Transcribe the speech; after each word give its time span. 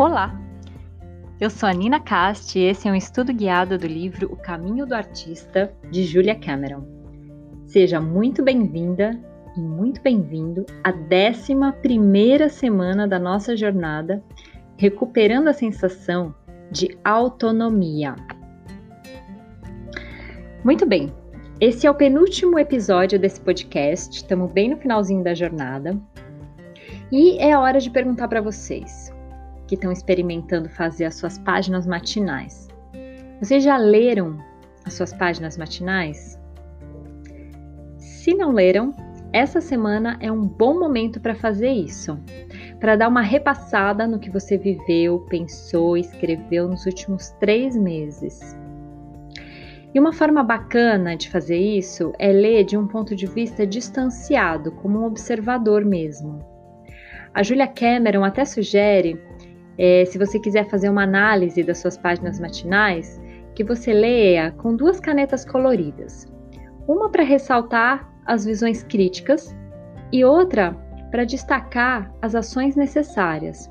Olá! 0.00 0.34
Eu 1.38 1.50
sou 1.50 1.68
a 1.68 1.74
Nina 1.74 2.00
Cast 2.00 2.58
e 2.58 2.62
esse 2.62 2.88
é 2.88 2.90
um 2.90 2.94
estudo 2.94 3.34
guiado 3.34 3.76
do 3.76 3.86
livro 3.86 4.32
O 4.32 4.36
Caminho 4.36 4.86
do 4.86 4.94
Artista, 4.94 5.74
de 5.90 6.04
Julia 6.04 6.34
Cameron. 6.34 6.82
Seja 7.66 8.00
muito 8.00 8.42
bem-vinda 8.42 9.20
e 9.54 9.60
muito 9.60 10.00
bem-vindo 10.00 10.64
à 10.82 10.90
11 10.90 12.48
semana 12.48 13.06
da 13.06 13.18
nossa 13.18 13.54
jornada, 13.54 14.24
recuperando 14.78 15.48
a 15.48 15.52
sensação 15.52 16.34
de 16.72 16.96
autonomia. 17.04 18.16
Muito 20.64 20.86
bem, 20.86 21.12
esse 21.60 21.86
é 21.86 21.90
o 21.90 21.94
penúltimo 21.94 22.58
episódio 22.58 23.18
desse 23.18 23.42
podcast, 23.42 24.16
estamos 24.16 24.50
bem 24.50 24.70
no 24.70 24.78
finalzinho 24.78 25.22
da 25.22 25.34
jornada. 25.34 25.94
E 27.12 27.36
é 27.38 27.54
hora 27.54 27.78
de 27.78 27.90
perguntar 27.90 28.28
para 28.28 28.40
vocês: 28.40 29.09
que 29.70 29.76
estão 29.76 29.92
experimentando 29.92 30.68
fazer 30.68 31.04
as 31.04 31.14
suas 31.14 31.38
páginas 31.38 31.86
matinais. 31.86 32.66
Vocês 33.40 33.62
já 33.62 33.76
leram 33.76 34.36
as 34.84 34.94
suas 34.94 35.12
páginas 35.12 35.56
matinais? 35.56 36.36
Se 37.96 38.34
não 38.34 38.50
leram, 38.50 38.92
essa 39.32 39.60
semana 39.60 40.18
é 40.20 40.30
um 40.30 40.44
bom 40.44 40.76
momento 40.76 41.20
para 41.20 41.36
fazer 41.36 41.70
isso, 41.70 42.18
para 42.80 42.96
dar 42.96 43.06
uma 43.06 43.22
repassada 43.22 44.08
no 44.08 44.18
que 44.18 44.28
você 44.28 44.58
viveu, 44.58 45.20
pensou 45.30 45.96
escreveu 45.96 46.66
nos 46.66 46.84
últimos 46.84 47.30
três 47.38 47.76
meses. 47.76 48.58
E 49.94 50.00
uma 50.00 50.12
forma 50.12 50.42
bacana 50.42 51.16
de 51.16 51.30
fazer 51.30 51.58
isso 51.58 52.12
é 52.18 52.32
ler 52.32 52.64
de 52.64 52.76
um 52.76 52.88
ponto 52.88 53.14
de 53.14 53.26
vista 53.28 53.64
distanciado, 53.64 54.72
como 54.72 54.98
um 54.98 55.04
observador 55.04 55.84
mesmo. 55.84 56.44
A 57.32 57.44
Julia 57.44 57.68
Cameron 57.68 58.24
até 58.24 58.44
sugere 58.44 59.29
é, 59.82 60.04
se 60.04 60.18
você 60.18 60.38
quiser 60.38 60.68
fazer 60.68 60.90
uma 60.90 61.04
análise 61.04 61.62
das 61.62 61.78
suas 61.78 61.96
páginas 61.96 62.38
matinais, 62.38 63.18
que 63.54 63.64
você 63.64 63.94
leia 63.94 64.50
com 64.50 64.76
duas 64.76 65.00
canetas 65.00 65.42
coloridas. 65.42 66.30
Uma 66.86 67.08
para 67.08 67.22
ressaltar 67.22 68.06
as 68.26 68.44
visões 68.44 68.82
críticas 68.82 69.56
e 70.12 70.22
outra 70.22 70.76
para 71.10 71.24
destacar 71.24 72.12
as 72.20 72.34
ações 72.34 72.76
necessárias. 72.76 73.70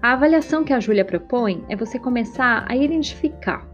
A 0.00 0.12
avaliação 0.12 0.62
que 0.62 0.72
a 0.72 0.78
Júlia 0.78 1.04
propõe 1.04 1.64
é 1.68 1.74
você 1.74 1.98
começar 1.98 2.64
a 2.68 2.76
identificar 2.76 3.68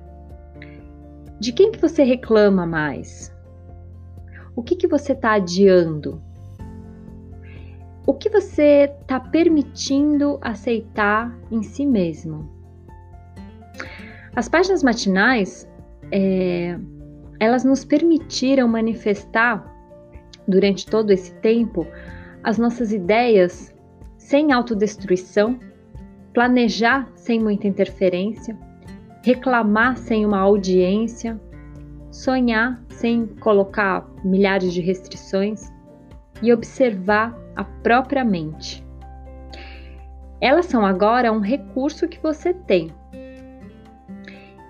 de 1.39 1.53
quem 1.53 1.71
que 1.73 1.79
você 1.79 2.05
reclama 2.05 2.67
mais, 2.67 3.31
o 4.57 4.63
que, 4.63 4.75
que 4.75 4.89
você 4.89 5.13
está 5.13 5.35
adiando, 5.35 6.23
o 8.07 8.15
que 8.15 8.31
você 8.31 8.85
está 9.01 9.19
permitindo 9.19 10.39
aceitar 10.41 11.37
em 11.51 11.63
si 11.63 11.85
mesmo? 11.85 12.49
As 14.35 14.49
páginas 14.49 14.83
matinais, 14.83 15.69
é, 16.13 16.79
elas 17.41 17.65
nos 17.65 17.85
permitiram 17.85 18.69
manifestar 18.69 19.75
durante 20.47 20.87
todo 20.87 21.11
esse 21.11 21.35
tempo 21.37 21.85
as 22.45 22.59
nossas 22.59 22.93
ideias 22.93 23.75
sem 24.17 24.53
autodestruição, 24.53 25.59
planejar 26.33 27.11
sem 27.17 27.41
muita 27.41 27.67
interferência, 27.67 28.57
reclamar 29.25 29.97
sem 29.97 30.25
uma 30.25 30.39
audiência, 30.39 31.41
sonhar 32.13 32.81
sem 32.89 33.27
colocar 33.27 34.09
milhares 34.23 34.73
de 34.73 34.81
restrições 34.81 35.73
e 36.41 36.53
observar 36.53 37.46
a 37.57 37.65
própria 37.65 38.25
mente. 38.25 38.87
Elas 40.41 40.67
são 40.67 40.85
agora 40.85 41.33
um 41.33 41.41
recurso 41.41 42.07
que 42.07 42.23
você 42.23 42.53
tem 42.53 42.93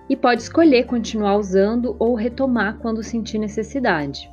e 0.09 0.15
pode 0.15 0.41
escolher 0.41 0.85
continuar 0.85 1.35
usando 1.35 1.95
ou 1.99 2.15
retomar 2.15 2.77
quando 2.77 3.03
sentir 3.03 3.37
necessidade. 3.37 4.31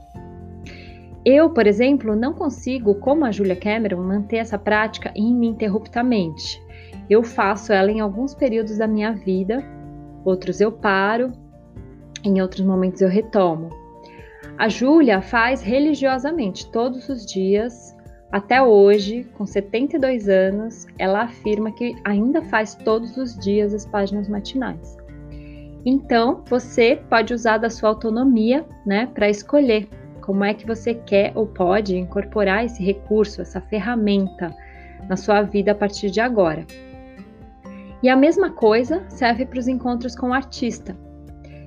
Eu, 1.25 1.51
por 1.51 1.67
exemplo, 1.67 2.15
não 2.15 2.35
consigo, 2.35 2.95
como 2.97 3.25
a 3.25 3.33
Julia 3.33 3.57
Cameron, 3.57 4.03
manter 4.03 4.37
essa 4.37 4.59
prática 4.59 5.11
ininterruptamente. 5.17 6.63
Eu 7.09 7.23
faço 7.23 7.73
ela 7.73 7.91
em 7.91 8.01
alguns 8.01 8.35
períodos 8.35 8.79
da 8.79 8.87
minha 8.87 9.13
vida, 9.13 9.65
outros 10.25 10.61
eu 10.61 10.71
paro, 10.71 11.33
em 12.23 12.41
outros 12.41 12.65
momentos 12.65 13.01
eu 13.01 13.09
retomo. 13.09 13.71
A 14.59 14.69
Júlia 14.69 15.21
faz 15.21 15.63
religiosamente 15.63 16.71
todos 16.71 17.09
os 17.09 17.27
dias 17.27 17.94
até 18.35 18.61
hoje, 18.61 19.29
com 19.35 19.47
72 19.47 20.29
anos, 20.29 20.89
ela 20.99 21.23
afirma 21.23 21.71
que 21.71 21.95
ainda 22.03 22.43
faz 22.43 22.75
todos 22.75 23.17
os 23.17 23.39
dias 23.39 23.73
as 23.73 23.87
páginas 23.87 24.29
matinais. 24.29 24.97
Então, 25.87 26.43
você 26.47 27.01
pode 27.09 27.33
usar 27.33 27.59
da 27.59 27.71
sua 27.71 27.91
autonomia, 27.91 28.67
né, 28.85 29.07
para 29.15 29.31
escolher 29.31 29.89
como 30.21 30.43
é 30.43 30.53
que 30.53 30.67
você 30.67 30.95
quer 30.95 31.31
ou 31.37 31.47
pode 31.47 31.97
incorporar 31.97 32.65
esse 32.65 32.83
recurso, 32.83 33.41
essa 33.41 33.61
ferramenta 33.61 34.53
na 35.09 35.17
sua 35.17 35.43
vida 35.43 35.71
a 35.71 35.75
partir 35.77 36.11
de 36.11 36.21
agora. 36.21 36.67
E 38.03 38.09
a 38.09 38.17
mesma 38.17 38.51
coisa 38.51 39.05
serve 39.09 39.47
para 39.47 39.61
os 39.61 39.69
encontros 39.69 40.17
com 40.17 40.31
o 40.31 40.35
artista. 40.35 40.97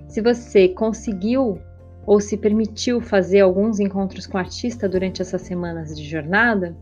Se 0.10 0.20
você 0.20 0.68
conseguiu 0.68 1.62
ou 2.08 2.22
se 2.22 2.38
permitiu 2.38 3.02
fazer 3.02 3.42
alguns 3.42 3.82
encontros 3.82 4.26
com 4.26 4.38
artista 4.38 4.88
durante 4.88 5.22
essas 5.22 5.42
semanas 5.42 5.94
de 5.94 6.06
jornada, 6.06 6.76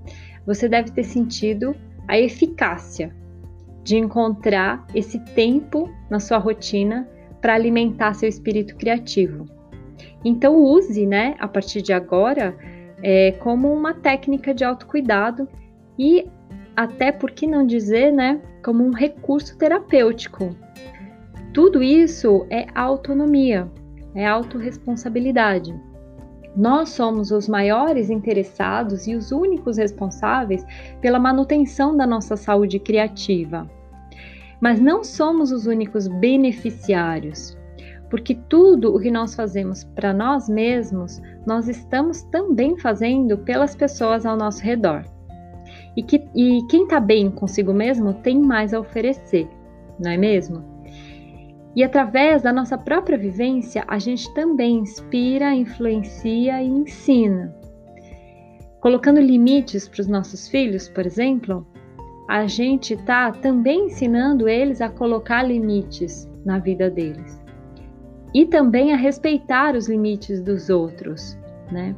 você 0.45 0.69
deve 0.69 0.91
ter 0.91 1.03
sentido 1.03 1.75
a 2.07 2.17
eficácia 2.17 3.11
de 3.83 3.97
encontrar 3.97 4.85
esse 4.93 5.19
tempo 5.33 5.89
na 6.11 6.19
sua 6.19 6.37
rotina 6.37 7.09
para 7.41 7.55
alimentar 7.55 8.13
seu 8.13 8.29
espírito 8.29 8.75
criativo. 8.75 9.49
Então 10.23 10.61
use, 10.61 11.07
né, 11.07 11.35
a 11.39 11.47
partir 11.47 11.81
de 11.81 11.91
agora, 11.91 12.55
é, 13.01 13.31
como 13.33 13.73
uma 13.73 13.95
técnica 13.95 14.53
de 14.53 14.63
autocuidado 14.63 15.49
e 15.97 16.27
até 16.75 17.11
por 17.11 17.31
que 17.31 17.47
não 17.47 17.65
dizer, 17.65 18.11
né, 18.11 18.39
como 18.63 18.83
um 18.83 18.91
recurso 18.91 19.57
terapêutico. 19.57 20.55
Tudo 21.51 21.81
isso 21.81 22.45
é 22.49 22.67
autonomia, 22.75 23.71
é 24.15 24.25
autorresponsabilidade. 24.25 25.77
Nós 26.55 26.89
somos 26.89 27.31
os 27.31 27.49
maiores 27.49 28.09
interessados 28.09 29.07
e 29.07 29.15
os 29.15 29.31
únicos 29.31 29.77
responsáveis 29.77 30.65
pela 31.01 31.19
manutenção 31.19 31.95
da 31.95 32.07
nossa 32.07 32.37
saúde 32.37 32.79
criativa. 32.79 33.69
Mas 34.61 34.79
não 34.79 35.03
somos 35.03 35.51
os 35.51 35.67
únicos 35.67 36.07
beneficiários, 36.07 37.57
porque 38.09 38.35
tudo 38.47 38.95
o 38.95 38.99
que 38.99 39.11
nós 39.11 39.35
fazemos 39.35 39.83
para 39.83 40.13
nós 40.13 40.47
mesmos, 40.47 41.21
nós 41.45 41.67
estamos 41.67 42.23
também 42.23 42.77
fazendo 42.77 43.37
pelas 43.39 43.75
pessoas 43.75 44.25
ao 44.25 44.37
nosso 44.37 44.63
redor. 44.63 45.03
E, 45.97 46.01
que, 46.01 46.25
e 46.33 46.65
quem 46.69 46.83
está 46.83 47.01
bem 47.01 47.29
consigo 47.29 47.73
mesmo 47.73 48.13
tem 48.13 48.39
mais 48.39 48.73
a 48.73 48.79
oferecer, 48.79 49.49
não 49.99 50.11
é 50.11 50.17
mesmo? 50.17 50.74
E 51.75 51.83
através 51.83 52.41
da 52.41 52.53
nossa 52.53 52.77
própria 52.77 53.17
vivência, 53.17 53.83
a 53.87 53.99
gente 53.99 54.33
também 54.33 54.77
inspira, 54.77 55.53
influencia 55.53 56.63
e 56.63 56.67
ensina. 56.67 57.53
Colocando 58.79 59.19
limites 59.19 59.87
para 59.87 60.01
os 60.01 60.07
nossos 60.07 60.47
filhos, 60.47 60.87
por 60.87 61.05
exemplo, 61.05 61.67
a 62.29 62.47
gente 62.47 62.93
está 62.93 63.31
também 63.31 63.87
ensinando 63.87 64.47
eles 64.47 64.79
a 64.79 64.87
colocar 64.87 65.43
limites 65.43 66.29
na 66.45 66.59
vida 66.59 66.89
deles. 66.89 67.43
E 68.33 68.45
também 68.45 68.93
a 68.93 68.97
respeitar 68.97 69.75
os 69.75 69.89
limites 69.89 70.41
dos 70.41 70.69
outros, 70.69 71.37
né? 71.71 71.95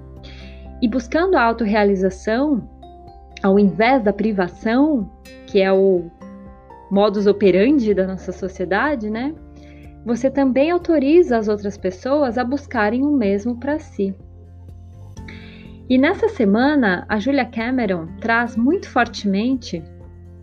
E 0.82 0.88
buscando 0.88 1.36
a 1.36 1.44
autorrealização, 1.44 2.68
ao 3.44 3.60
invés 3.60 4.04
da 4.04 4.14
privação, 4.14 5.10
que 5.46 5.62
é 5.62 5.72
o 5.72 6.10
modus 6.90 7.28
operandi 7.28 7.94
da 7.94 8.08
nossa 8.08 8.32
sociedade, 8.32 9.10
né? 9.10 9.36
Você 10.08 10.32
também 10.32 10.72
autoriza 10.72 11.38
as 11.38 11.50
outras 11.50 11.78
pessoas 11.78 12.38
a 12.38 12.44
buscarem 12.46 13.04
o 13.04 13.12
mesmo 13.12 13.58
para 13.58 13.78
si. 13.78 14.16
E 15.90 15.98
nessa 15.98 16.30
semana, 16.30 17.06
a 17.10 17.20
Julia 17.20 17.44
Cameron 17.44 18.08
traz 18.22 18.56
muito 18.56 18.90
fortemente 18.90 19.84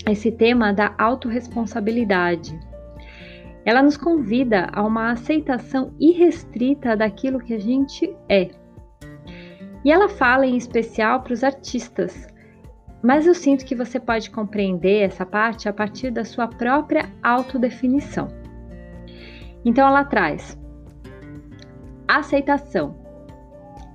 esse 0.07 0.31
tema 0.31 0.71
da 0.71 0.95
autorresponsabilidade. 0.99 2.61
Ela 3.65 3.83
nos 3.83 3.97
convida 3.97 4.69
a 4.71 4.83
uma 4.83 5.13
aceitação 5.13 5.95
irrestrita 5.99 6.95
daquilo 6.95 7.39
que 7.39 7.55
a 7.55 7.59
gente 7.59 8.15
é. 8.29 8.51
E 9.83 9.91
ela 9.91 10.11
fala 10.11 10.45
em 10.45 10.59
especial 10.59 11.23
para 11.23 11.33
os 11.33 11.43
artistas, 11.43 12.29
mas 13.03 13.27
eu 13.27 13.35
sinto 13.35 13.65
que 13.65 13.75
você 13.75 13.99
pode 13.99 14.31
compreender 14.31 15.05
essa 15.05 15.25
parte 15.25 15.71
a 15.71 15.73
partir 15.73 16.11
da 16.11 16.23
sua 16.23 16.49
própria 16.49 17.11
autodefinição. 17.23 18.44
Então 19.65 19.87
ela 19.87 20.05
traz 20.05 20.59
aceitação. 22.07 22.95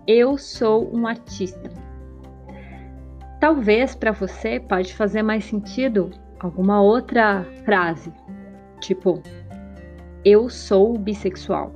Eu 0.08 0.38
sou 0.38 0.90
um 0.96 1.06
artista. 1.06 1.70
Talvez 3.40 3.96
para 3.96 4.12
você 4.12 4.60
pode 4.60 4.94
fazer 4.94 5.22
mais 5.22 5.46
sentido 5.46 6.10
alguma 6.40 6.82
outra 6.82 7.46
frase, 7.64 8.12
tipo 8.80 9.22
eu 10.26 10.50
sou 10.50 10.98
bissexual 10.98 11.72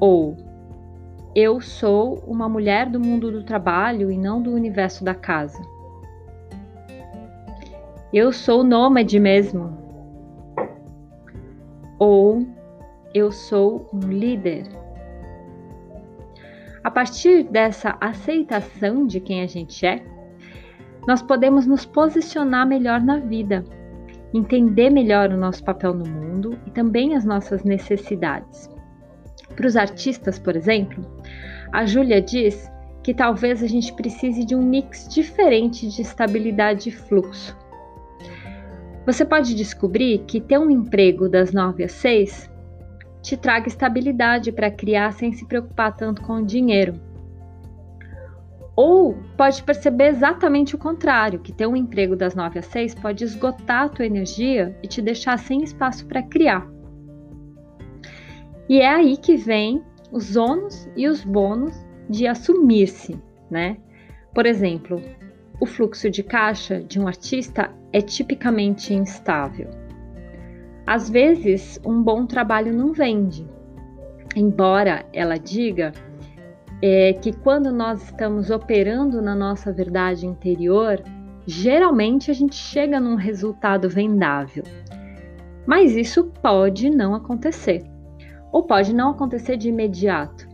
ou 0.00 0.36
eu 1.34 1.60
sou 1.60 2.22
uma 2.26 2.48
mulher 2.48 2.88
do 2.88 2.98
mundo 2.98 3.30
do 3.30 3.42
trabalho 3.42 4.10
e 4.10 4.16
não 4.16 4.40
do 4.40 4.52
universo 4.52 5.04
da 5.04 5.14
casa. 5.14 5.60
Eu 8.12 8.32
sou 8.32 8.64
nômade 8.64 9.20
mesmo. 9.20 9.85
Ou 11.98 12.46
eu 13.14 13.32
sou 13.32 13.88
um 13.92 14.00
líder. 14.00 14.64
A 16.84 16.90
partir 16.90 17.44
dessa 17.44 17.96
aceitação 18.00 19.06
de 19.06 19.20
quem 19.20 19.42
a 19.42 19.46
gente 19.46 19.84
é, 19.84 20.04
nós 21.06 21.22
podemos 21.22 21.66
nos 21.66 21.86
posicionar 21.86 22.66
melhor 22.66 23.00
na 23.00 23.18
vida, 23.18 23.64
entender 24.34 24.90
melhor 24.90 25.30
o 25.30 25.36
nosso 25.36 25.64
papel 25.64 25.94
no 25.94 26.04
mundo 26.04 26.58
e 26.66 26.70
também 26.70 27.14
as 27.14 27.24
nossas 27.24 27.64
necessidades. 27.64 28.68
Para 29.54 29.66
os 29.66 29.76
artistas, 29.76 30.38
por 30.38 30.54
exemplo, 30.56 31.04
a 31.72 31.86
Júlia 31.86 32.20
diz 32.20 32.70
que 33.02 33.14
talvez 33.14 33.62
a 33.62 33.66
gente 33.66 33.92
precise 33.94 34.44
de 34.44 34.54
um 34.54 34.62
mix 34.62 35.08
diferente 35.08 35.88
de 35.88 36.02
estabilidade 36.02 36.88
e 36.88 36.92
fluxo. 36.92 37.56
Você 39.06 39.24
pode 39.24 39.54
descobrir 39.54 40.24
que 40.26 40.40
ter 40.40 40.58
um 40.58 40.68
emprego 40.68 41.28
das 41.28 41.52
9 41.52 41.84
às 41.84 41.92
6 41.92 42.50
te 43.22 43.36
traga 43.36 43.68
estabilidade 43.68 44.50
para 44.50 44.68
criar 44.68 45.12
sem 45.12 45.32
se 45.32 45.46
preocupar 45.46 45.96
tanto 45.96 46.22
com 46.22 46.34
o 46.34 46.44
dinheiro. 46.44 47.00
Ou 48.74 49.16
pode 49.36 49.62
perceber 49.62 50.08
exatamente 50.08 50.74
o 50.74 50.78
contrário, 50.78 51.38
que 51.38 51.52
ter 51.52 51.66
um 51.68 51.76
emprego 51.76 52.16
das 52.16 52.34
9 52.34 52.58
às 52.58 52.66
6 52.66 52.96
pode 52.96 53.22
esgotar 53.22 53.84
a 53.84 53.88
tua 53.88 54.04
energia 54.04 54.76
e 54.82 54.88
te 54.88 55.00
deixar 55.00 55.38
sem 55.38 55.62
espaço 55.62 56.04
para 56.06 56.22
criar. 56.22 56.68
E 58.68 58.80
é 58.80 58.88
aí 58.88 59.16
que 59.16 59.36
vem 59.36 59.82
os 60.10 60.36
ônus 60.36 60.88
e 60.96 61.08
os 61.08 61.24
bônus 61.24 61.76
de 62.10 62.26
assumir-se, 62.26 63.16
né? 63.48 63.76
Por 64.34 64.46
exemplo, 64.46 65.00
o 65.60 65.64
fluxo 65.64 66.10
de 66.10 66.22
caixa 66.22 66.80
de 66.82 67.00
um 67.00 67.06
artista 67.06 67.72
é 67.96 68.00
tipicamente 68.02 68.92
instável. 68.92 69.70
Às 70.86 71.08
vezes, 71.08 71.80
um 71.82 72.02
bom 72.02 72.26
trabalho 72.26 72.70
não 72.70 72.92
vende, 72.92 73.48
embora 74.36 75.06
ela 75.14 75.38
diga 75.38 75.92
é 76.82 77.14
que 77.14 77.32
quando 77.32 77.72
nós 77.72 78.02
estamos 78.02 78.50
operando 78.50 79.22
na 79.22 79.34
nossa 79.34 79.72
verdade 79.72 80.26
interior, 80.26 81.02
geralmente 81.46 82.30
a 82.30 82.34
gente 82.34 82.54
chega 82.54 83.00
num 83.00 83.14
resultado 83.14 83.88
vendável. 83.88 84.64
Mas 85.66 85.96
isso 85.96 86.24
pode 86.42 86.90
não 86.90 87.14
acontecer, 87.14 87.82
ou 88.52 88.64
pode 88.64 88.94
não 88.94 89.12
acontecer 89.12 89.56
de 89.56 89.70
imediato. 89.70 90.46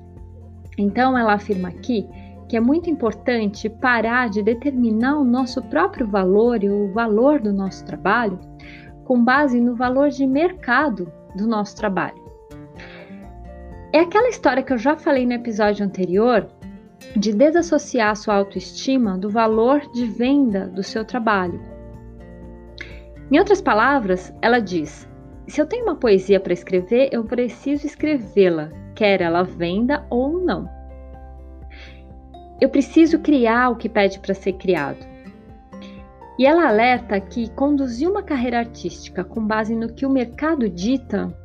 Então, 0.78 1.18
ela 1.18 1.32
afirma 1.32 1.70
aqui 1.70 2.08
que 2.52 2.56
é 2.58 2.60
muito 2.60 2.90
importante 2.90 3.66
parar 3.70 4.28
de 4.28 4.42
determinar 4.42 5.16
o 5.16 5.24
nosso 5.24 5.62
próprio 5.62 6.06
valor 6.06 6.62
e 6.62 6.68
o 6.68 6.92
valor 6.92 7.40
do 7.40 7.50
nosso 7.50 7.82
trabalho 7.86 8.38
com 9.04 9.24
base 9.24 9.58
no 9.58 9.74
valor 9.74 10.10
de 10.10 10.26
mercado 10.26 11.10
do 11.34 11.46
nosso 11.46 11.74
trabalho. 11.74 12.22
É 13.90 14.00
aquela 14.00 14.28
história 14.28 14.62
que 14.62 14.70
eu 14.70 14.76
já 14.76 14.98
falei 14.98 15.24
no 15.24 15.32
episódio 15.32 15.82
anterior 15.82 16.46
de 17.16 17.32
desassociar 17.32 18.14
sua 18.16 18.34
autoestima 18.34 19.16
do 19.16 19.30
valor 19.30 19.80
de 19.94 20.04
venda 20.04 20.68
do 20.68 20.82
seu 20.82 21.06
trabalho. 21.06 21.58
Em 23.30 23.38
outras 23.38 23.62
palavras, 23.62 24.30
ela 24.42 24.58
diz: 24.58 25.08
se 25.48 25.58
eu 25.58 25.64
tenho 25.64 25.84
uma 25.84 25.96
poesia 25.96 26.38
para 26.38 26.52
escrever, 26.52 27.08
eu 27.12 27.24
preciso 27.24 27.86
escrevê-la, 27.86 28.68
quer 28.94 29.22
ela 29.22 29.42
venda 29.42 30.04
ou 30.10 30.38
não. 30.38 30.81
Eu 32.62 32.68
preciso 32.68 33.18
criar 33.18 33.70
o 33.70 33.74
que 33.74 33.88
pede 33.88 34.20
para 34.20 34.34
ser 34.34 34.52
criado. 34.52 35.04
E 36.38 36.46
ela 36.46 36.68
alerta 36.68 37.18
que 37.18 37.50
conduzir 37.54 38.08
uma 38.08 38.22
carreira 38.22 38.60
artística 38.60 39.24
com 39.24 39.44
base 39.44 39.74
no 39.74 39.92
que 39.92 40.06
o 40.06 40.10
mercado 40.10 40.68
dita 40.68 41.36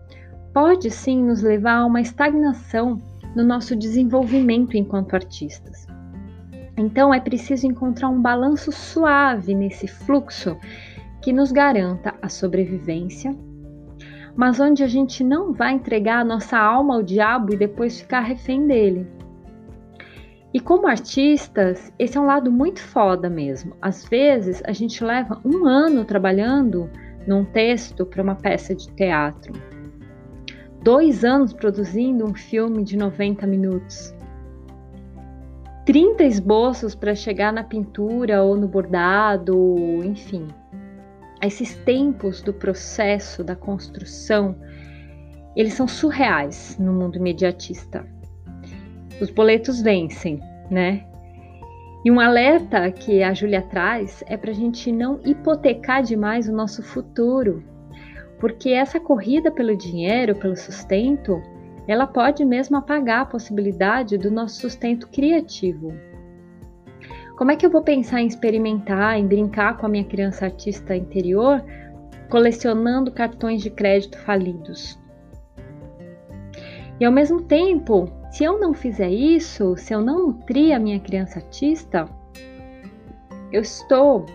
pode 0.54 0.92
sim 0.92 1.24
nos 1.24 1.42
levar 1.42 1.78
a 1.78 1.86
uma 1.88 2.02
estagnação 2.02 3.02
no 3.36 3.44
nosso 3.44 3.76
desenvolvimento 3.76 4.78
enquanto 4.78 5.16
artistas. 5.16 5.88
Então 6.78 7.12
é 7.12 7.20
preciso 7.20 7.66
encontrar 7.66 8.10
um 8.10 8.22
balanço 8.22 8.72
suave 8.72 9.56
nesse 9.56 9.88
fluxo 9.88 10.56
que 11.20 11.34
nos 11.34 11.52
garanta 11.52 12.14
a 12.22 12.30
sobrevivência, 12.30 13.36
mas 14.36 14.60
onde 14.60 14.84
a 14.84 14.88
gente 14.88 15.24
não 15.24 15.52
vai 15.52 15.74
entregar 15.74 16.20
a 16.20 16.26
nossa 16.26 16.60
alma 16.60 16.94
ao 16.94 17.02
diabo 17.02 17.56
e 17.56 17.58
depois 17.58 18.00
ficar 18.00 18.20
refém 18.20 18.68
dele. 18.68 19.18
E 20.54 20.60
como 20.60 20.88
artistas, 20.88 21.92
esse 22.00 22.18
é 22.18 22.22
um 22.22 22.26
lado 22.26 22.52
muito 22.52 22.82
foda 22.82 23.30
mesmo. 23.30 23.76
Às 23.82 24.06
vezes 24.06 24.62
a 24.66 24.72
gente 24.72 25.04
leva 25.04 25.40
um 25.44 25.68
ano 25.68 26.06
trabalhando 26.06 26.90
num 27.28 27.44
texto 27.44 28.06
para 28.06 28.24
uma 28.24 28.36
peça 28.36 28.74
de 28.74 28.88
teatro 28.94 29.54
dois 30.88 31.26
anos 31.26 31.52
produzindo 31.52 32.26
um 32.26 32.34
filme 32.34 32.82
de 32.82 32.96
90 32.96 33.46
minutos. 33.46 34.16
30 35.86 36.24
esboços 36.24 36.96
para 36.96 37.14
chegar 37.14 37.52
na 37.52 37.62
pintura 37.62 38.42
ou 38.42 38.56
no 38.56 38.70
bordado, 38.70 39.76
enfim. 40.04 40.48
Esses 41.44 41.76
tempos 41.76 42.42
do 42.42 42.54
processo 42.54 43.44
da 43.44 43.54
construção, 43.54 44.56
eles 45.58 45.74
são 45.74 45.90
surreais 45.90 46.78
no 46.80 46.94
mundo 46.94 47.18
imediatista. 47.18 48.06
Os 49.22 49.30
boletos 49.30 49.82
vencem, 49.82 50.40
né? 50.70 51.06
E 52.06 52.12
um 52.12 52.20
alerta 52.20 52.90
que 52.92 53.24
a 53.24 53.34
Júlia 53.34 53.62
traz 53.62 54.24
é 54.28 54.38
para 54.38 54.52
a 54.52 54.54
gente 54.54 54.92
não 54.92 55.20
hipotecar 55.26 56.04
demais 56.04 56.48
o 56.48 56.54
nosso 56.54 56.84
futuro 56.84 57.64
porque 58.40 58.70
essa 58.70 59.00
corrida 59.00 59.52
pelo 59.52 59.76
dinheiro, 59.76 60.36
pelo 60.36 60.56
sustento, 60.56 61.42
ela 61.88 62.06
pode 62.06 62.44
mesmo 62.46 62.78
apagar 62.78 63.22
a 63.22 63.26
possibilidade 63.26 64.18
do 64.18 64.30
nosso 64.30 64.62
sustento 64.62 65.08
criativo. 65.08 65.94
Como 67.38 67.52
é 67.52 67.56
que 67.56 67.66
eu 67.66 67.70
vou 67.70 67.82
pensar 67.82 68.22
em 68.22 68.28
experimentar, 68.28 69.18
em 69.18 69.28
brincar 69.28 69.78
com 69.78 69.86
a 69.86 69.90
minha 69.90 70.04
criança 70.04 70.46
artista 70.46 70.96
interior, 70.96 71.64
colecionando 72.30 73.12
cartões 73.12 73.62
de 73.62 73.70
crédito 73.70 74.18
falidos? 74.20 75.00
E 77.00 77.06
ao 77.06 77.12
mesmo 77.12 77.42
tempo, 77.44 78.12
se 78.38 78.44
eu 78.44 78.60
não 78.60 78.72
fizer 78.72 79.10
isso, 79.10 79.76
se 79.78 79.92
eu 79.92 80.00
não 80.00 80.28
nutrir 80.28 80.76
a 80.76 80.78
minha 80.78 81.00
criança 81.00 81.40
artista, 81.40 82.08
eu 83.52 83.64
estou 83.64 84.28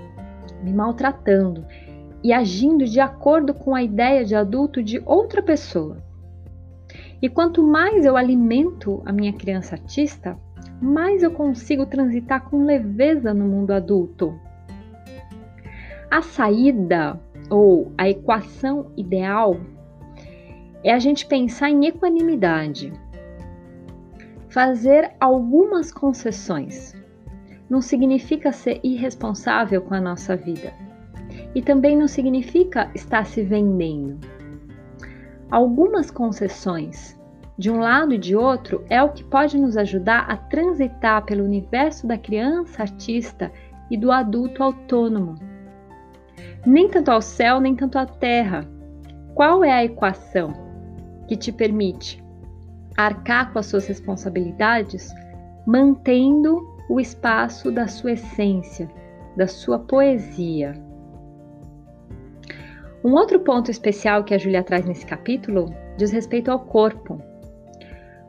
me 0.61 0.73
maltratando, 0.73 1.64
e 2.21 2.32
agindo 2.32 2.85
de 2.85 2.99
acordo 2.99 3.54
com 3.54 3.76
a 3.76 3.80
ideia 3.80 4.25
de 4.25 4.35
adulto 4.35 4.82
de 4.82 5.00
outra 5.06 5.40
pessoa. 5.40 6.02
E 7.23 7.28
quanto 7.28 7.62
mais 7.62 8.04
eu 8.04 8.16
alimento 8.16 9.00
a 9.06 9.12
minha 9.12 9.32
criança 9.32 9.76
artista, 9.76 10.37
mais 10.80 11.23
eu 11.23 11.30
consigo 11.30 11.87
transitar 11.87 12.50
com 12.50 12.64
leveza 12.64 13.32
no 13.32 13.44
mundo 13.44 13.71
adulto. 13.71 14.37
A 16.11 16.23
saída 16.23 17.21
ou 17.49 17.92
a 17.97 18.09
equação 18.09 18.90
ideal 18.97 19.61
é 20.82 20.92
a 20.92 20.99
gente 20.99 21.25
pensar 21.25 21.71
em 21.71 21.87
equanimidade. 21.87 22.92
Fazer 24.52 25.12
algumas 25.18 25.90
concessões 25.90 26.94
não 27.71 27.80
significa 27.80 28.52
ser 28.52 28.80
irresponsável 28.85 29.80
com 29.80 29.94
a 29.94 30.00
nossa 30.00 30.37
vida 30.37 30.75
e 31.54 31.62
também 31.62 31.97
não 31.97 32.06
significa 32.06 32.90
estar 32.94 33.25
se 33.25 33.42
vendendo. 33.42 34.21
Algumas 35.50 36.11
concessões 36.11 37.18
de 37.56 37.71
um 37.71 37.78
lado 37.78 38.12
e 38.12 38.18
de 38.18 38.37
outro 38.37 38.85
é 38.90 39.02
o 39.02 39.09
que 39.09 39.25
pode 39.25 39.59
nos 39.59 39.78
ajudar 39.78 40.30
a 40.30 40.37
transitar 40.37 41.25
pelo 41.25 41.44
universo 41.44 42.06
da 42.06 42.18
criança 42.18 42.82
artista 42.82 43.50
e 43.90 43.97
do 43.97 44.12
adulto 44.12 44.62
autônomo. 44.62 45.37
Nem 46.66 46.90
tanto 46.90 47.11
ao 47.11 47.23
céu, 47.23 47.59
nem 47.59 47.75
tanto 47.75 47.97
à 47.97 48.04
terra. 48.04 48.68
Qual 49.35 49.64
é 49.64 49.73
a 49.73 49.82
equação 49.82 50.52
que 51.26 51.37
te 51.37 51.50
permite 51.50 52.22
arcar 52.97 53.53
com 53.53 53.59
as 53.59 53.67
suas 53.67 53.87
responsabilidades, 53.87 55.13
mantendo 55.67 56.61
o 56.89 57.01
espaço 57.01 57.71
da 57.71 57.87
sua 57.87 58.13
essência, 58.13 58.91
da 59.37 59.47
sua 59.47 59.79
poesia? 59.79 60.75
Um 63.05 63.15
outro 63.15 63.41
ponto 63.41 63.71
especial 63.71 64.23
que 64.23 64.35
a 64.35 64.39
Júlia 64.39 64.63
traz 64.63 64.85
nesse 64.85 65.05
capítulo 65.05 65.75
diz 65.97 66.13
respeito 66.13 66.51
ao 66.51 66.61
corpo. 66.61 67.21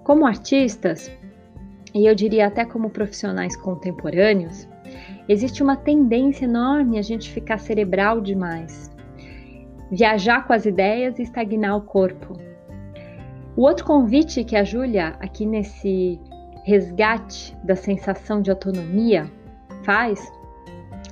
Como 0.04 0.26
artistas, 0.26 1.12
e 1.94 2.08
eu 2.08 2.16
diria 2.16 2.48
até 2.48 2.66
como 2.66 2.90
profissionais 2.90 3.56
contemporâneos, 3.56 4.68
existe 5.30 5.62
uma 5.62 5.78
tendência 5.78 6.46
enorme 6.46 6.98
a 6.98 7.02
gente 7.02 7.32
ficar 7.32 7.60
cerebral 7.60 8.20
demais, 8.20 8.92
viajar 9.92 10.48
com 10.48 10.54
as 10.54 10.66
ideias 10.66 11.20
e 11.20 11.22
estagnar 11.22 11.78
o 11.78 11.82
corpo. 11.82 12.36
O 13.56 13.62
outro 13.62 13.86
convite 13.86 14.44
que 14.44 14.56
a 14.56 14.64
Júlia, 14.64 15.16
aqui 15.20 15.46
nesse 15.46 16.20
resgate 16.64 17.56
da 17.64 17.76
sensação 17.76 18.42
de 18.42 18.50
autonomia, 18.50 19.30
faz 19.84 20.32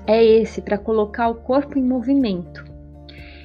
é 0.07 0.23
esse 0.23 0.61
para 0.61 0.77
colocar 0.77 1.29
o 1.29 1.35
corpo 1.35 1.77
em 1.77 1.83
movimento. 1.83 2.65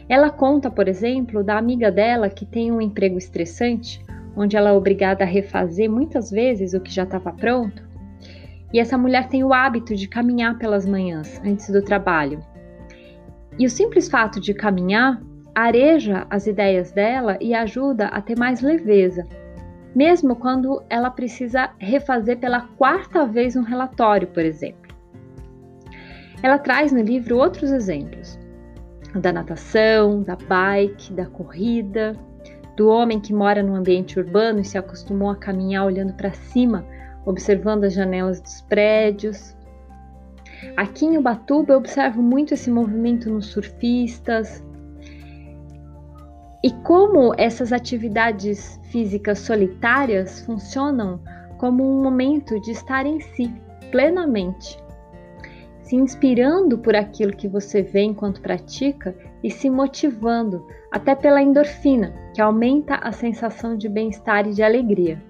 Ela 0.09 0.31
conta, 0.31 0.71
por 0.71 0.89
exemplo, 0.89 1.45
da 1.45 1.59
amiga 1.59 1.91
dela 1.91 2.31
que 2.31 2.47
tem 2.47 2.73
um 2.73 2.81
emprego 2.81 3.19
estressante, 3.19 4.03
onde 4.35 4.57
ela 4.57 4.71
é 4.71 4.73
obrigada 4.73 5.25
a 5.25 5.27
refazer 5.27 5.91
muitas 5.91 6.31
vezes 6.31 6.73
o 6.73 6.81
que 6.81 6.91
já 6.91 7.03
estava 7.03 7.33
pronto. 7.33 7.85
E 8.73 8.81
essa 8.81 8.97
mulher 8.97 9.29
tem 9.29 9.45
o 9.45 9.53
hábito 9.53 9.95
de 9.95 10.09
caminhar 10.09 10.59
pelas 10.59 10.87
manhãs 10.87 11.41
antes 11.45 11.69
do 11.71 11.83
trabalho. 11.83 12.43
E 13.59 13.67
o 13.67 13.71
simples 13.71 14.09
fato 14.09 14.41
de 14.41 14.55
caminhar 14.55 15.21
areja 15.63 16.27
as 16.29 16.47
ideias 16.47 16.93
dela 16.93 17.39
e 17.41 17.55
ajuda 17.55 18.09
a 18.09 18.21
ter 18.21 18.39
mais 18.39 18.61
leveza, 18.61 19.25
mesmo 19.95 20.37
quando 20.37 20.83
ela 20.91 21.11
precisa 21.11 21.71
refazer 21.79 22.39
pela 22.39 22.61
quarta 22.77 23.25
vez 23.25 23.57
um 23.57 23.63
relatório, 23.63 24.29
por 24.29 24.45
exemplo. 24.45 24.95
Ela 26.43 26.59
traz 26.59 26.93
no 26.93 27.01
livro 27.01 27.39
outros 27.39 27.73
exemplos 27.73 28.39
da 29.15 29.33
natação, 29.33 30.23
da 30.23 30.37
bike, 30.37 31.15
da 31.15 31.25
corrida, 31.25 32.13
do 32.77 32.89
homem 32.89 33.19
que 33.19 33.33
mora 33.33 33.63
num 33.63 33.75
ambiente 33.75 34.19
urbano 34.21 34.61
e 34.61 34.65
se 34.65 34.77
acostumou 34.77 35.31
a 35.31 35.37
caminhar 35.37 35.87
olhando 35.87 36.13
para 36.13 36.33
cima, 36.33 36.85
observando 37.25 37.85
as 37.85 37.95
janelas 37.95 38.43
dos 38.43 38.61
prédios. 38.61 39.57
Aqui 40.77 41.07
em 41.07 41.17
Ubatuba 41.17 41.73
eu 41.73 41.79
observo 41.79 42.21
muito 42.21 42.53
esse 42.53 42.71
movimento 42.71 43.31
nos 43.31 43.47
surfistas. 43.47 44.63
E 46.67 46.73
como 46.83 47.33
essas 47.39 47.73
atividades 47.73 48.81
físicas 48.91 49.39
solitárias 49.39 50.41
funcionam 50.41 51.21
como 51.59 51.89
um 51.89 52.03
momento 52.03 52.61
de 52.61 52.73
estar 52.73 53.07
em 53.07 53.21
si, 53.21 53.49
plenamente, 53.93 54.77
se 55.81 55.95
inspirando 55.95 56.77
por 56.77 56.97
aquilo 56.97 57.37
que 57.37 57.47
você 57.47 57.83
vê 57.83 58.03
enquanto 58.03 58.41
pratica 58.41 59.17
e 59.45 59.49
se 59.49 59.71
motivando, 59.71 60.67
até 60.91 61.15
pela 61.15 61.41
endorfina, 61.41 62.13
que 62.35 62.41
aumenta 62.41 62.97
a 62.97 63.13
sensação 63.13 63.77
de 63.77 63.89
bem-estar 63.89 64.49
e 64.49 64.53
de 64.53 64.65
alegria. 64.65 65.23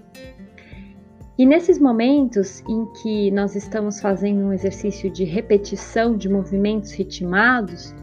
E 1.36 1.44
nesses 1.44 1.78
momentos 1.78 2.62
em 2.66 2.86
que 3.02 3.30
nós 3.30 3.54
estamos 3.54 4.00
fazendo 4.00 4.40
um 4.40 4.54
exercício 4.54 5.10
de 5.10 5.24
repetição 5.24 6.16
de 6.16 6.30
movimentos 6.30 6.92
ritmados, 6.92 7.94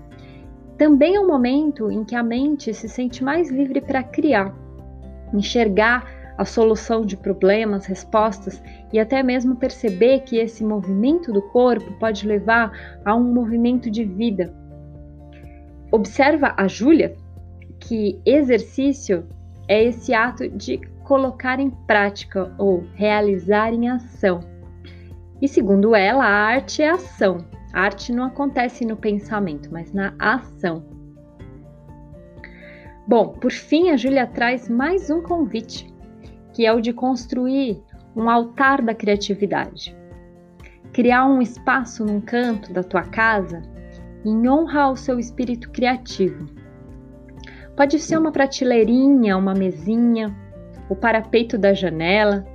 também 0.78 1.16
é 1.16 1.20
um 1.20 1.28
momento 1.28 1.92
em 1.92 2.04
que 2.04 2.16
a 2.16 2.24
mente 2.24 2.74
se 2.74 2.90
sente 2.90 3.24
mais 3.24 3.50
livre 3.50 3.80
para 3.80 4.04
criar, 4.04 4.54
enxergar 5.34 6.06
a 6.38 6.46
solução 6.46 7.06
de 7.06 7.16
problemas, 7.16 7.86
respostas 7.86 8.62
e 8.92 9.00
até 9.00 9.22
mesmo 9.22 9.56
perceber 9.56 10.22
que 10.22 10.38
esse 10.38 10.64
movimento 10.64 11.32
do 11.32 11.42
corpo 11.42 11.92
pode 12.00 12.28
levar 12.28 12.72
a 13.06 13.16
um 13.16 13.34
movimento 13.34 13.90
de 13.90 14.04
vida. 14.04 14.54
Observa 15.92 16.54
a 16.58 16.68
Júlia 16.68 17.16
que 17.80 18.20
exercício 18.26 19.28
é 19.68 19.84
esse 19.84 20.14
ato 20.14 20.50
de 20.50 20.80
colocar 21.04 21.60
em 21.60 21.70
prática 21.70 22.54
ou 22.58 22.84
realizar 22.96 23.74
em 23.74 23.90
ação. 23.90 24.40
E 25.42 25.48
segundo 25.48 25.94
ela, 25.96 26.26
a 26.26 26.32
arte 26.32 26.82
é 26.82 26.90
ação. 26.90 27.46
A 27.74 27.82
arte 27.82 28.14
não 28.14 28.24
acontece 28.24 28.86
no 28.86 28.96
pensamento, 28.96 29.70
mas 29.72 29.92
na 29.92 30.14
ação. 30.20 30.86
Bom, 33.08 33.30
por 33.30 33.52
fim, 33.52 33.90
a 33.90 33.98
Júlia 33.98 34.28
traz 34.28 34.70
mais 34.70 35.10
um 35.10 35.22
convite 35.22 35.92
que 36.54 36.66
é 36.66 36.72
o 36.72 36.80
de 36.80 36.94
construir 36.94 37.82
um 38.16 38.30
altar 38.30 38.82
da 38.82 38.94
criatividade. 38.94 39.96
Criar 40.94 41.26
um 41.26 41.42
espaço 41.42 42.06
num 42.06 42.22
canto 42.22 42.72
da 42.72 42.84
tua 42.84 43.02
casa 43.02 43.64
em 44.24 44.48
honra 44.48 44.84
ao 44.84 44.96
seu 44.96 45.20
espírito 45.20 45.72
criativo. 45.72 46.48
Pode 47.76 48.00
ser 48.00 48.18
uma 48.18 48.32
prateleirinha, 48.32 49.36
uma 49.36 49.56
mesinha, 49.56 50.34
o 50.88 50.96
parapeito 50.96 51.58
da 51.58 51.74
janela, 51.74 52.46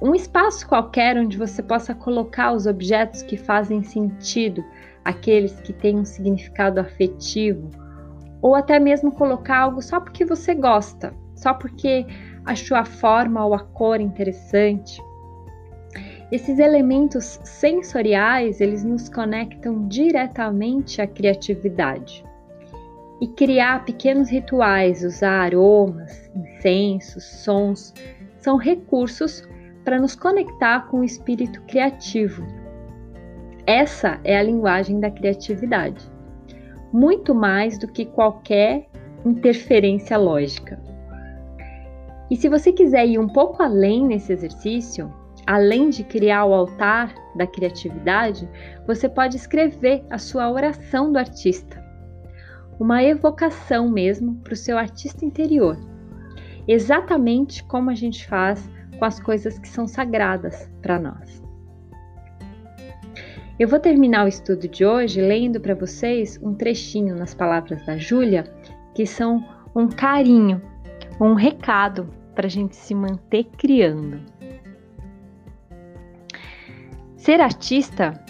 um 0.00 0.14
espaço 0.14 0.66
qualquer 0.66 1.16
onde 1.16 1.38
você 1.38 1.62
possa 1.62 1.94
colocar 1.94 2.52
os 2.52 2.66
objetos 2.66 3.22
que 3.22 3.36
fazem 3.36 3.82
sentido, 3.82 4.64
aqueles 5.04 5.60
que 5.60 5.72
têm 5.72 5.98
um 5.98 6.04
significado 6.04 6.80
afetivo, 6.80 7.70
ou 8.42 8.54
até 8.54 8.78
mesmo 8.78 9.12
colocar 9.12 9.58
algo 9.58 9.80
só 9.80 10.00
porque 10.00 10.24
você 10.24 10.54
gosta, 10.54 11.14
só 11.34 11.54
porque 11.54 12.06
achou 12.44 12.76
a 12.76 12.84
forma 12.84 13.44
ou 13.44 13.54
a 13.54 13.60
cor 13.60 14.00
interessante. 14.00 15.00
Esses 16.32 16.58
elementos 16.58 17.38
sensoriais, 17.44 18.60
eles 18.60 18.82
nos 18.82 19.08
conectam 19.08 19.86
diretamente 19.86 21.00
à 21.00 21.06
criatividade. 21.06 22.24
E 23.20 23.28
criar 23.28 23.84
pequenos 23.84 24.28
rituais, 24.28 25.04
usar 25.04 25.44
aromas, 25.44 26.30
incensos, 26.34 27.24
sons, 27.24 27.94
são 28.38 28.56
recursos 28.56 29.46
para 29.84 30.00
nos 30.00 30.16
conectar 30.16 30.86
com 30.88 31.00
o 31.00 31.04
espírito 31.04 31.60
criativo. 31.62 32.44
Essa 33.66 34.18
é 34.24 34.36
a 34.36 34.42
linguagem 34.42 34.98
da 34.98 35.10
criatividade, 35.10 36.10
muito 36.92 37.34
mais 37.34 37.78
do 37.78 37.86
que 37.86 38.04
qualquer 38.04 38.86
interferência 39.24 40.16
lógica. 40.16 40.80
E 42.30 42.36
se 42.36 42.48
você 42.48 42.72
quiser 42.72 43.06
ir 43.06 43.18
um 43.18 43.28
pouco 43.28 43.62
além 43.62 44.06
nesse 44.06 44.32
exercício, 44.32 45.12
além 45.46 45.90
de 45.90 46.04
criar 46.04 46.46
o 46.46 46.54
altar 46.54 47.14
da 47.36 47.46
criatividade, 47.46 48.48
você 48.86 49.08
pode 49.08 49.36
escrever 49.36 50.04
a 50.10 50.18
sua 50.18 50.50
oração 50.50 51.12
do 51.12 51.18
artista. 51.18 51.82
Uma 52.78 53.02
evocação 53.02 53.88
mesmo 53.88 54.36
para 54.36 54.54
o 54.54 54.56
seu 54.56 54.76
artista 54.76 55.24
interior. 55.24 55.78
Exatamente 56.66 57.62
como 57.64 57.90
a 57.90 57.94
gente 57.94 58.26
faz 58.26 58.68
com 58.98 59.04
as 59.04 59.20
coisas 59.20 59.58
que 59.58 59.68
são 59.68 59.86
sagradas 59.86 60.70
para 60.82 60.98
nós. 60.98 61.42
Eu 63.58 63.68
vou 63.68 63.78
terminar 63.78 64.24
o 64.24 64.28
estudo 64.28 64.66
de 64.66 64.84
hoje 64.84 65.20
lendo 65.20 65.60
para 65.60 65.74
vocês 65.74 66.38
um 66.42 66.54
trechinho 66.54 67.14
nas 67.14 67.34
palavras 67.34 67.84
da 67.86 67.96
Júlia, 67.96 68.44
que 68.94 69.06
são 69.06 69.44
um 69.74 69.88
carinho 69.88 70.60
um 71.20 71.34
recado 71.34 72.08
para 72.34 72.46
a 72.46 72.50
gente 72.50 72.74
se 72.74 72.94
manter 72.94 73.44
criando. 73.56 74.20
Ser 77.16 77.40
artista 77.40 78.20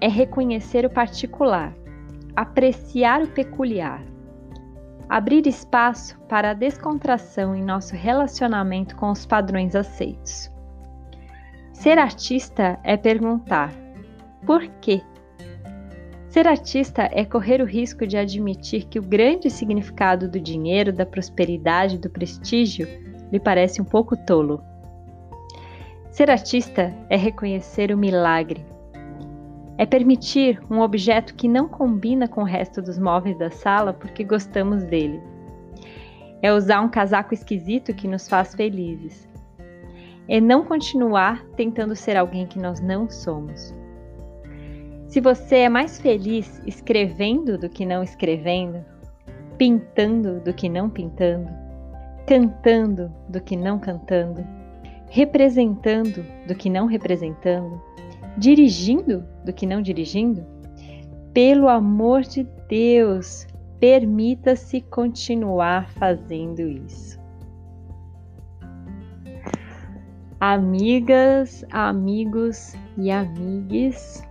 é 0.00 0.08
reconhecer 0.08 0.84
o 0.84 0.90
particular, 0.90 1.74
apreciar 2.36 3.22
o 3.22 3.28
peculiar, 3.28 4.04
abrir 5.08 5.46
espaço 5.46 6.18
para 6.28 6.50
a 6.50 6.54
descontração 6.54 7.54
em 7.54 7.62
nosso 7.62 7.94
relacionamento 7.94 8.96
com 8.96 9.10
os 9.10 9.26
padrões 9.26 9.74
aceitos. 9.74 10.50
Ser 11.72 11.98
artista 11.98 12.78
é 12.82 12.96
perguntar: 12.96 13.72
por 14.46 14.66
quê? 14.80 15.02
Ser 16.28 16.48
artista 16.48 17.08
é 17.12 17.24
correr 17.24 17.62
o 17.62 17.64
risco 17.64 18.06
de 18.06 18.16
admitir 18.16 18.86
que 18.86 18.98
o 18.98 19.02
grande 19.02 19.48
significado 19.48 20.28
do 20.28 20.40
dinheiro, 20.40 20.92
da 20.92 21.06
prosperidade, 21.06 21.98
do 21.98 22.10
prestígio 22.10 22.88
lhe 23.30 23.38
parece 23.38 23.80
um 23.80 23.84
pouco 23.84 24.16
tolo. 24.16 24.60
Ser 26.10 26.30
artista 26.30 26.92
é 27.08 27.16
reconhecer 27.16 27.92
o 27.92 27.98
milagre. 27.98 28.73
É 29.76 29.84
permitir 29.84 30.60
um 30.70 30.80
objeto 30.80 31.34
que 31.34 31.48
não 31.48 31.68
combina 31.68 32.28
com 32.28 32.42
o 32.42 32.46
resto 32.46 32.80
dos 32.80 32.98
móveis 32.98 33.36
da 33.36 33.50
sala 33.50 33.92
porque 33.92 34.22
gostamos 34.22 34.84
dele. 34.84 35.20
É 36.40 36.52
usar 36.52 36.80
um 36.80 36.88
casaco 36.88 37.34
esquisito 37.34 37.94
que 37.94 38.06
nos 38.06 38.28
faz 38.28 38.54
felizes. 38.54 39.28
É 40.28 40.40
não 40.40 40.64
continuar 40.64 41.44
tentando 41.56 41.96
ser 41.96 42.16
alguém 42.16 42.46
que 42.46 42.58
nós 42.58 42.80
não 42.80 43.10
somos. 43.10 43.74
Se 45.08 45.20
você 45.20 45.58
é 45.58 45.68
mais 45.68 46.00
feliz 46.00 46.62
escrevendo 46.66 47.58
do 47.58 47.68
que 47.68 47.84
não 47.84 48.02
escrevendo, 48.02 48.84
pintando 49.56 50.40
do 50.40 50.52
que 50.52 50.68
não 50.68 50.90
pintando, 50.90 51.48
cantando 52.26 53.12
do 53.28 53.40
que 53.40 53.56
não 53.56 53.78
cantando, 53.78 54.44
representando 55.08 56.24
do 56.46 56.54
que 56.54 56.68
não 56.68 56.86
representando, 56.86 57.80
dirigindo 58.36 59.24
do 59.44 59.52
que 59.52 59.66
não 59.66 59.82
dirigindo, 59.82 60.44
pelo 61.32 61.68
amor 61.68 62.22
de 62.22 62.46
Deus, 62.68 63.46
permita-se 63.80 64.80
continuar 64.80 65.90
fazendo 65.90 66.60
isso. 66.60 67.18
Amigas, 70.40 71.64
amigos 71.70 72.74
e 72.98 73.10
amigues, 73.10 74.22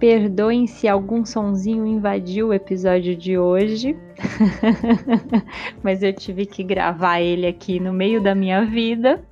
Perdoem 0.00 0.66
se 0.66 0.88
algum 0.88 1.26
sonzinho 1.26 1.86
invadiu 1.86 2.48
o 2.48 2.54
episódio 2.54 3.14
de 3.14 3.36
hoje, 3.36 3.94
mas 5.84 6.02
eu 6.02 6.10
tive 6.10 6.46
que 6.46 6.64
gravar 6.64 7.20
ele 7.20 7.46
aqui 7.46 7.78
no 7.78 7.92
meio 7.92 8.22
da 8.22 8.34
minha 8.34 8.64
vida. 8.64 9.22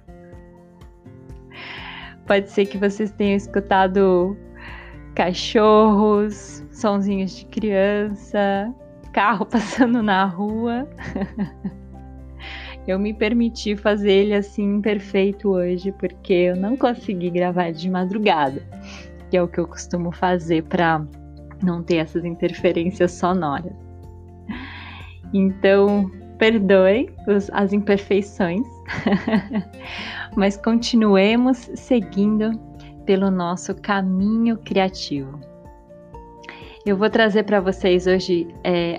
Pode 2.28 2.50
ser 2.50 2.66
que 2.66 2.76
vocês 2.76 3.10
tenham 3.10 3.36
escutado 3.36 4.36
cachorros, 5.14 6.62
sonzinhos 6.70 7.34
de 7.34 7.46
criança, 7.46 8.72
carro 9.14 9.46
passando 9.50 10.02
na 10.02 10.26
rua. 10.26 10.86
eu 12.86 12.98
me 12.98 13.14
permiti 13.14 13.74
fazer 13.74 14.12
ele 14.12 14.34
assim 14.34 14.82
perfeito 14.82 15.48
hoje, 15.48 15.90
porque 15.92 16.34
eu 16.34 16.56
não 16.56 16.76
consegui 16.76 17.30
gravar 17.30 17.72
de 17.72 17.88
madrugada, 17.90 18.62
que 19.30 19.36
é 19.38 19.42
o 19.42 19.48
que 19.48 19.58
eu 19.58 19.66
costumo 19.66 20.12
fazer 20.12 20.64
para 20.64 21.02
não 21.62 21.82
ter 21.82 21.96
essas 21.96 22.26
interferências 22.26 23.12
sonoras. 23.12 23.72
Então, 25.32 26.10
perdoe 26.38 27.10
as 27.52 27.72
imperfeições, 27.72 28.66
mas 30.36 30.56
continuemos 30.56 31.70
seguindo 31.74 32.52
pelo 33.04 33.30
nosso 33.30 33.74
caminho 33.74 34.58
criativo. 34.58 35.40
Eu 36.86 36.96
vou 36.96 37.10
trazer 37.10 37.42
para 37.42 37.60
vocês 37.60 38.06
hoje 38.06 38.48
é, 38.64 38.98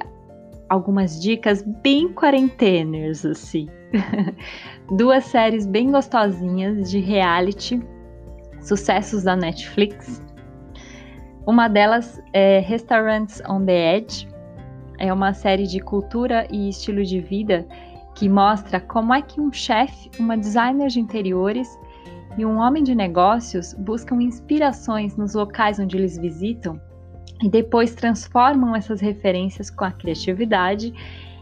algumas 0.70 1.20
dicas 1.20 1.64
bem 1.82 2.14
quarenteners, 2.14 3.26
assim. 3.26 3.68
Duas 4.96 5.26
séries 5.26 5.66
bem 5.66 5.92
gostosinhas 5.92 6.92
de 6.92 7.00
reality, 7.00 7.82
sucessos 8.62 9.24
da 9.24 9.36
Netflix. 9.36 10.22
Uma 11.48 11.68
delas 11.68 12.22
é 12.32 12.60
Restaurants 12.60 13.42
on 13.50 13.66
the 13.66 13.98
Edge. 13.98 14.29
É 15.00 15.14
uma 15.14 15.34
série 15.34 15.66
de 15.66 15.80
cultura 15.80 16.46
e 16.52 16.68
estilo 16.68 17.04
de 17.06 17.22
vida 17.22 17.66
que 18.16 18.28
mostra 18.28 18.82
como 18.82 19.14
é 19.14 19.22
que 19.22 19.40
um 19.40 19.52
chefe, 19.52 20.12
uma 20.20 20.38
designer 20.38 20.90
de 20.90 21.00
interiores 21.00 21.80
e 22.38 22.46
um 22.46 22.58
homem 22.58 22.84
de 22.84 22.94
negócios 22.94 23.74
buscam 23.74 24.22
inspirações 24.22 25.16
nos 25.16 25.34
locais 25.34 25.80
onde 25.80 25.96
eles 25.96 26.18
visitam 26.18 26.80
e 27.42 27.50
depois 27.50 27.96
transformam 27.96 28.76
essas 28.76 29.00
referências 29.00 29.70
com 29.70 29.86
a 29.86 29.92
criatividade 29.92 30.94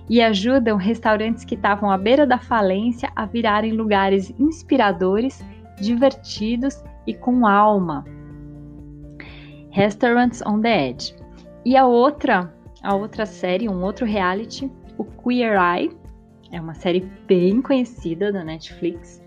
e 0.08 0.22
ajudam 0.22 0.78
restaurantes 0.78 1.44
que 1.44 1.56
estavam 1.56 1.90
à 1.90 1.98
beira 1.98 2.28
da 2.28 2.38
falência 2.38 3.12
a 3.16 3.26
virarem 3.26 3.74
lugares 3.74 4.32
inspiradores, 4.40 5.44
divertidos 5.82 6.84
e 7.08 7.14
com 7.14 7.48
alma. 7.48 8.06
Restaurants 9.72 10.44
on 10.46 10.62
the 10.62 10.90
Edge. 10.90 11.16
E 11.66 11.76
a 11.76 11.86
outra, 11.86 12.54
a 12.82 12.96
outra 12.96 13.26
série, 13.26 13.68
um 13.68 13.84
outro 13.84 14.06
reality, 14.06 14.72
o 14.98 15.04
Queer 15.04 15.58
Eye, 15.60 15.92
é 16.52 16.62
uma 16.62 16.74
série 16.74 17.02
bem 17.28 17.62
conhecida 17.62 18.32
da 18.32 18.44
Netflix 18.44 19.22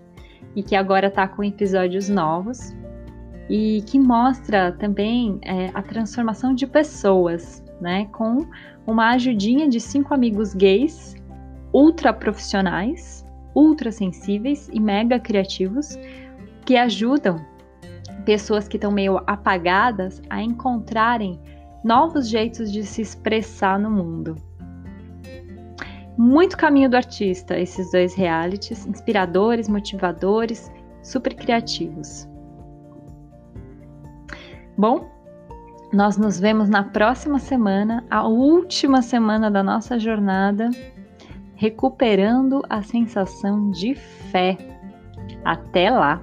e 0.55 0.63
que 0.63 0.75
agora 0.75 1.07
está 1.07 1.27
com 1.27 1.43
episódios 1.43 2.09
novos 2.09 2.75
e 3.49 3.83
que 3.85 3.99
mostra 3.99 4.71
também 4.71 5.39
é, 5.43 5.69
a 5.73 5.81
transformação 5.81 6.53
de 6.55 6.65
pessoas, 6.65 7.63
né? 7.79 8.05
Com 8.11 8.47
uma 8.87 9.11
ajudinha 9.11 9.67
de 9.67 9.79
cinco 9.79 10.13
amigos 10.13 10.53
gays, 10.53 11.15
ultra 11.73 12.11
profissionais, 12.11 13.25
ultra 13.53 13.91
sensíveis 13.91 14.69
e 14.71 14.79
mega 14.79 15.19
criativos, 15.19 15.97
que 16.65 16.77
ajudam 16.77 17.45
pessoas 18.25 18.67
que 18.67 18.77
estão 18.77 18.91
meio 18.91 19.17
apagadas 19.27 20.21
a 20.29 20.41
encontrarem 20.41 21.39
novos 21.83 22.27
jeitos 22.27 22.71
de 22.71 22.83
se 22.83 23.01
expressar 23.01 23.79
no 23.79 23.89
mundo. 23.89 24.35
Muito 26.17 26.57
caminho 26.57 26.89
do 26.89 26.97
artista, 26.97 27.57
esses 27.57 27.91
dois 27.91 28.13
realities, 28.13 28.85
inspiradores, 28.85 29.67
motivadores, 29.67 30.71
super 31.01 31.33
criativos. 31.33 32.27
Bom, 34.77 35.09
nós 35.93 36.17
nos 36.17 36.39
vemos 36.39 36.69
na 36.69 36.83
próxima 36.83 37.39
semana, 37.39 38.05
a 38.09 38.27
última 38.27 39.01
semana 39.01 39.49
da 39.49 39.61
nossa 39.61 39.99
jornada, 39.99 40.69
recuperando 41.55 42.61
a 42.69 42.81
sensação 42.81 43.71
de 43.71 43.95
fé. 43.95 44.57
Até 45.43 45.89
lá! 45.89 46.21